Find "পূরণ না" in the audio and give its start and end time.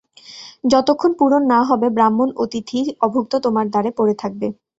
1.19-1.59